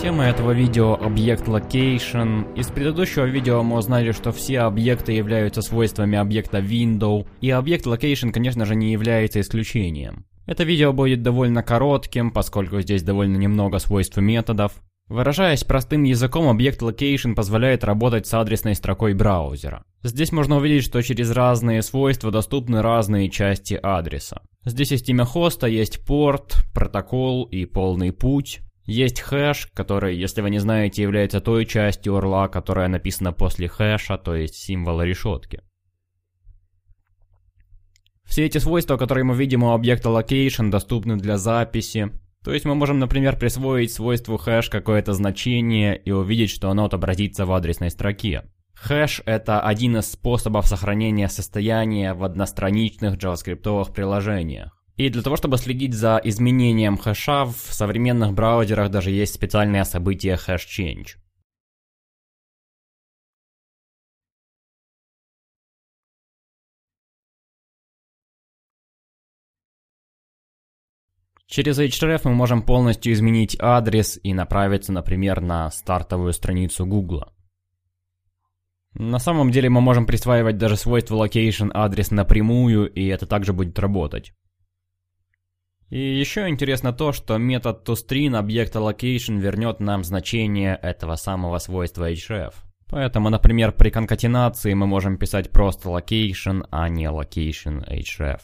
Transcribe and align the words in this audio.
Тема 0.00 0.24
этого 0.24 0.52
видео– 0.52 0.94
объект 1.00 1.46
location. 1.46 2.46
Из 2.56 2.68
предыдущего 2.68 3.26
видео 3.26 3.62
мы 3.62 3.76
узнали, 3.76 4.12
что 4.12 4.32
все 4.32 4.60
объекты 4.60 5.12
являются 5.12 5.60
свойствами 5.60 6.16
объекта 6.16 6.58
window, 6.58 7.26
и 7.42 7.50
объект 7.50 7.86
location, 7.86 8.32
конечно 8.32 8.64
же, 8.64 8.74
не 8.74 8.92
является 8.92 9.40
исключением. 9.40 10.24
Это 10.46 10.64
видео 10.64 10.94
будет 10.94 11.22
довольно 11.22 11.62
коротким, 11.62 12.30
поскольку 12.30 12.80
здесь 12.80 13.02
довольно 13.02 13.36
немного 13.36 13.78
свойств 13.78 14.16
методов. 14.16 14.72
Выражаясь 15.10 15.64
простым 15.64 16.04
языком, 16.04 16.46
объект 16.46 16.80
location 16.82 17.34
позволяет 17.34 17.82
работать 17.82 18.28
с 18.28 18.34
адресной 18.34 18.76
строкой 18.76 19.12
браузера. 19.12 19.82
Здесь 20.04 20.30
можно 20.30 20.58
увидеть, 20.58 20.84
что 20.84 21.02
через 21.02 21.32
разные 21.32 21.82
свойства 21.82 22.30
доступны 22.30 22.80
разные 22.80 23.28
части 23.28 23.74
адреса. 23.74 24.40
Здесь 24.64 24.92
есть 24.92 25.08
имя 25.08 25.24
хоста, 25.24 25.66
есть 25.66 26.06
порт, 26.06 26.64
протокол 26.72 27.42
и 27.46 27.64
полный 27.64 28.12
путь. 28.12 28.60
Есть 28.84 29.18
хэш, 29.20 29.66
который, 29.74 30.16
если 30.16 30.42
вы 30.42 30.50
не 30.50 30.60
знаете, 30.60 31.02
является 31.02 31.40
той 31.40 31.66
частью 31.66 32.14
урла, 32.14 32.46
которая 32.46 32.86
написана 32.86 33.32
после 33.32 33.66
хэша, 33.66 34.16
то 34.16 34.36
есть 34.36 34.54
символа 34.54 35.02
решетки. 35.02 35.60
Все 38.22 38.46
эти 38.46 38.58
свойства, 38.58 38.96
которые 38.96 39.24
мы 39.24 39.34
видим 39.34 39.64
у 39.64 39.72
объекта 39.72 40.08
location, 40.08 40.70
доступны 40.70 41.16
для 41.16 41.36
записи. 41.36 42.12
То 42.42 42.52
есть 42.54 42.64
мы 42.64 42.74
можем, 42.74 42.98
например, 42.98 43.36
присвоить 43.36 43.92
свойству 43.92 44.38
хэш 44.38 44.70
какое-то 44.70 45.12
значение 45.12 45.96
и 45.96 46.10
увидеть, 46.10 46.50
что 46.50 46.70
оно 46.70 46.86
отобразится 46.86 47.44
в 47.44 47.52
адресной 47.52 47.90
строке. 47.90 48.44
Хэш— 48.74 49.22
это 49.26 49.60
один 49.60 49.98
из 49.98 50.10
способов 50.10 50.66
сохранения 50.66 51.28
состояния 51.28 52.14
в 52.14 52.24
одностраничных 52.24 53.16
JavaScript 53.16 53.92
приложениях. 53.92 54.74
И 54.96 55.10
для 55.10 55.22
того, 55.22 55.36
чтобы 55.36 55.58
следить 55.58 55.94
за 55.94 56.20
изменением 56.24 56.96
хэша, 56.96 57.44
в 57.44 57.74
современных 57.74 58.32
браузерах 58.32 58.90
даже 58.90 59.10
есть 59.10 59.34
специальное 59.34 59.84
событие 59.84 60.34
hash 60.34 60.66
change. 60.66 61.16
Через 71.50 71.80
Href 71.80 72.20
мы 72.26 72.34
можем 72.34 72.62
полностью 72.62 73.12
изменить 73.12 73.56
адрес 73.58 74.20
и 74.22 74.32
направиться, 74.32 74.92
например, 74.92 75.40
на 75.40 75.68
стартовую 75.72 76.32
страницу 76.32 76.86
Google. 76.86 77.24
На 78.94 79.18
самом 79.18 79.50
деле 79.50 79.68
мы 79.68 79.80
можем 79.80 80.06
присваивать 80.06 80.58
даже 80.58 80.76
свойство 80.76 81.16
location 81.16 81.72
адрес 81.74 82.12
напрямую, 82.12 82.88
и 82.88 83.04
это 83.08 83.26
также 83.26 83.52
будет 83.52 83.76
работать. 83.80 84.32
И 85.88 85.98
еще 85.98 86.48
интересно 86.48 86.92
то, 86.92 87.10
что 87.10 87.36
метод 87.36 87.88
toString 87.88 88.36
объекта 88.36 88.78
location 88.78 89.40
вернет 89.40 89.80
нам 89.80 90.04
значение 90.04 90.78
этого 90.80 91.16
самого 91.16 91.58
свойства 91.58 92.12
href. 92.12 92.54
Поэтому, 92.86 93.28
например, 93.28 93.72
при 93.72 93.90
конкатенации 93.90 94.72
мы 94.74 94.86
можем 94.86 95.16
писать 95.16 95.50
просто 95.50 95.88
location, 95.88 96.64
а 96.70 96.88
не 96.88 97.06
location 97.06 97.84
href. 97.88 98.40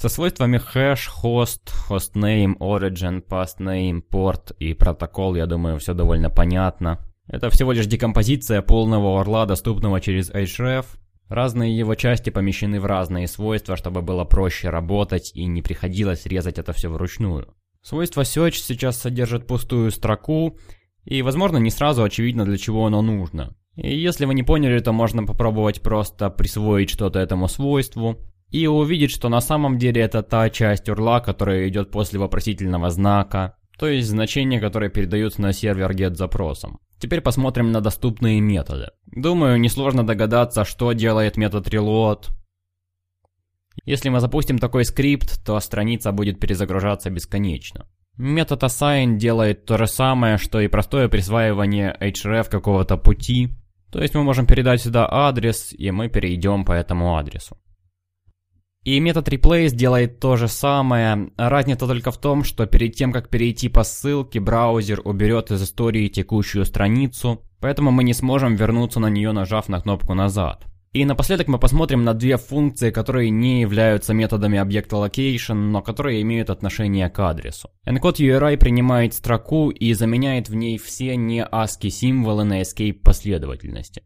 Со 0.00 0.08
свойствами 0.08 0.56
hash, 0.56 1.10
host, 1.22 1.60
hostname, 1.90 2.56
origin, 2.56 3.22
pastname, 3.22 4.00
port 4.10 4.56
и 4.58 4.72
протокол, 4.72 5.34
я 5.34 5.44
думаю, 5.44 5.78
все 5.78 5.92
довольно 5.92 6.30
понятно. 6.30 7.00
Это 7.26 7.50
всего 7.50 7.72
лишь 7.72 7.84
декомпозиция 7.84 8.62
полного 8.62 9.20
орла, 9.20 9.44
доступного 9.44 10.00
через 10.00 10.30
href, 10.30 10.86
Разные 11.28 11.76
его 11.76 11.94
части 11.96 12.30
помещены 12.30 12.80
в 12.80 12.86
разные 12.86 13.28
свойства, 13.28 13.76
чтобы 13.76 14.00
было 14.00 14.24
проще 14.24 14.70
работать 14.70 15.32
и 15.34 15.44
не 15.44 15.60
приходилось 15.60 16.24
резать 16.24 16.58
это 16.58 16.72
все 16.72 16.88
вручную. 16.88 17.54
Свойство 17.82 18.22
search 18.22 18.52
сейчас 18.52 18.96
содержит 18.96 19.46
пустую 19.46 19.90
строку, 19.90 20.56
и, 21.04 21.20
возможно, 21.20 21.58
не 21.58 21.70
сразу 21.70 22.02
очевидно, 22.02 22.46
для 22.46 22.56
чего 22.56 22.86
оно 22.86 23.02
нужно. 23.02 23.54
И 23.76 23.94
если 23.94 24.24
вы 24.24 24.32
не 24.32 24.44
поняли, 24.44 24.78
то 24.78 24.92
можно 24.92 25.24
попробовать 25.24 25.82
просто 25.82 26.30
присвоить 26.30 26.88
что-то 26.88 27.18
этому 27.18 27.48
свойству, 27.48 28.18
и 28.50 28.66
увидеть, 28.66 29.10
что 29.10 29.28
на 29.28 29.40
самом 29.40 29.78
деле 29.78 30.02
это 30.02 30.22
та 30.22 30.50
часть 30.50 30.88
урла, 30.88 31.20
которая 31.20 31.68
идет 31.68 31.90
после 31.90 32.18
вопросительного 32.18 32.90
знака, 32.90 33.56
то 33.78 33.86
есть 33.86 34.08
значение, 34.08 34.60
которое 34.60 34.90
передается 34.90 35.40
на 35.40 35.52
сервер 35.52 35.90
get 35.92 36.14
запросом. 36.14 36.80
Теперь 36.98 37.22
посмотрим 37.22 37.72
на 37.72 37.80
доступные 37.80 38.40
методы. 38.40 38.88
Думаю, 39.06 39.58
несложно 39.58 40.06
догадаться, 40.06 40.64
что 40.64 40.92
делает 40.92 41.38
метод 41.38 41.66
reload. 41.68 42.28
Если 43.86 44.10
мы 44.10 44.20
запустим 44.20 44.58
такой 44.58 44.84
скрипт, 44.84 45.42
то 45.44 45.58
страница 45.60 46.12
будет 46.12 46.38
перезагружаться 46.38 47.08
бесконечно. 47.08 47.86
Метод 48.18 48.64
assign 48.64 49.16
делает 49.16 49.64
то 49.64 49.78
же 49.78 49.86
самое, 49.86 50.36
что 50.36 50.60
и 50.60 50.68
простое 50.68 51.08
присваивание 51.08 51.96
href 52.00 52.50
какого-то 52.50 52.98
пути. 52.98 53.48
То 53.90 54.02
есть 54.02 54.14
мы 54.14 54.22
можем 54.22 54.46
передать 54.46 54.82
сюда 54.82 55.08
адрес, 55.10 55.72
и 55.72 55.90
мы 55.90 56.08
перейдем 56.08 56.66
по 56.66 56.72
этому 56.72 57.16
адресу. 57.16 57.56
И 58.82 58.98
метод 58.98 59.28
replace 59.28 59.74
делает 59.74 60.20
то 60.20 60.36
же 60.36 60.48
самое. 60.48 61.30
Разница 61.36 61.86
только 61.86 62.10
в 62.10 62.16
том, 62.18 62.44
что 62.44 62.64
перед 62.64 62.94
тем, 62.94 63.12
как 63.12 63.28
перейти 63.28 63.68
по 63.68 63.84
ссылке, 63.84 64.40
браузер 64.40 65.02
уберет 65.04 65.50
из 65.50 65.62
истории 65.62 66.08
текущую 66.08 66.64
страницу, 66.64 67.42
поэтому 67.60 67.90
мы 67.90 68.04
не 68.04 68.14
сможем 68.14 68.56
вернуться 68.56 68.98
на 68.98 69.10
нее, 69.10 69.32
нажав 69.32 69.68
на 69.68 69.80
кнопку 69.80 70.14
«Назад». 70.14 70.64
И 70.92 71.04
напоследок 71.04 71.46
мы 71.46 71.60
посмотрим 71.60 72.02
на 72.02 72.14
две 72.14 72.36
функции, 72.36 72.90
которые 72.90 73.30
не 73.30 73.60
являются 73.60 74.12
методами 74.12 74.58
объекта 74.58 74.96
location, 74.96 75.54
но 75.54 75.82
которые 75.82 76.20
имеют 76.22 76.50
отношение 76.50 77.08
к 77.08 77.20
адресу. 77.20 77.70
Encode 77.86 78.16
URI 78.16 78.56
принимает 78.56 79.14
строку 79.14 79.70
и 79.70 79.92
заменяет 79.92 80.48
в 80.48 80.56
ней 80.56 80.78
все 80.78 81.14
не 81.14 81.44
ASCII 81.44 81.90
символы 81.90 82.42
на 82.42 82.62
escape 82.62 82.94
последовательности. 83.04 84.02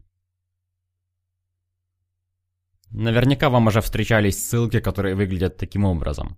Наверняка 2.94 3.50
вам 3.50 3.66
уже 3.66 3.80
встречались 3.80 4.38
ссылки, 4.38 4.78
которые 4.78 5.16
выглядят 5.16 5.56
таким 5.56 5.84
образом. 5.84 6.36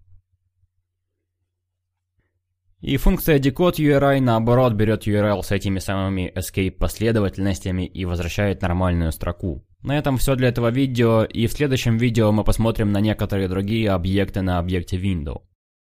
И 2.80 2.96
функция 2.96 3.38
decode 3.38 3.76
URI 3.76 4.20
наоборот 4.20 4.72
берет 4.72 5.06
URL 5.06 5.42
с 5.42 5.50
этими 5.50 5.80
самыми 5.80 6.32
escape 6.34 6.70
последовательностями 6.70 7.86
и 7.86 8.06
возвращает 8.06 8.62
нормальную 8.62 9.12
строку. 9.12 9.66
На 9.82 9.98
этом 9.98 10.16
все 10.16 10.34
для 10.34 10.48
этого 10.48 10.70
видео, 10.70 11.24
и 11.24 11.46
в 11.46 11.52
следующем 11.52 11.98
видео 11.98 12.32
мы 12.32 12.42
посмотрим 12.42 12.90
на 12.90 13.00
некоторые 13.00 13.48
другие 13.48 13.90
объекты 13.90 14.40
на 14.40 14.58
объекте 14.58 14.96
window. 14.96 15.42